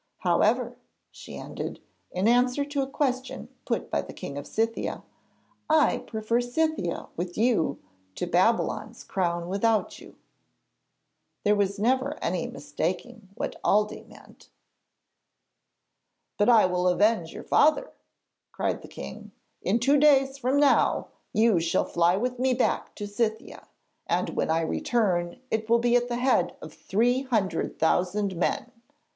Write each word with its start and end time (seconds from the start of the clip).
'However,' 0.21 0.75
she 1.11 1.37
ended, 1.37 1.79
in 2.09 2.27
answer 2.27 2.65
to 2.65 2.81
a 2.81 2.87
question 2.89 3.49
put 3.65 3.91
by 3.91 4.01
the 4.01 4.13
King 4.13 4.35
of 4.35 4.47
Scythia; 4.47 5.03
'I 5.69 5.99
prefer 6.07 6.41
Scythia 6.41 7.09
with 7.15 7.37
you 7.37 7.79
to 8.15 8.25
Babylon's 8.25 9.03
crown 9.03 9.47
without 9.47 9.99
you.' 9.99 10.15
There 11.43 11.55
never 11.77 12.05
was 12.13 12.19
any 12.19 12.47
mistaking 12.47 13.29
what 13.35 13.61
Aldée 13.61 14.07
meant. 14.07 14.49
'But 16.39 16.49
I 16.49 16.65
will 16.65 16.87
avenge 16.87 17.31
your 17.31 17.43
father,' 17.43 17.91
cried 18.51 18.81
the 18.81 18.87
king. 18.87 19.29
'In 19.61 19.77
two 19.79 19.99
days 19.99 20.35
from 20.39 20.59
now 20.59 21.09
you 21.31 21.59
shall 21.59 21.85
fly 21.85 22.17
with 22.17 22.39
me 22.39 22.55
back 22.55 22.95
to 22.95 23.05
Scythia, 23.05 23.67
and 24.07 24.29
when 24.31 24.49
I 24.49 24.61
return 24.61 25.39
it 25.51 25.69
will 25.69 25.77
be 25.77 25.95
at 25.95 26.07
the 26.07 26.15
head 26.17 26.55
of 26.59 26.73
three 26.73 27.21
hundred 27.21 27.77
thousand 27.77 28.35
men.' 28.35 28.71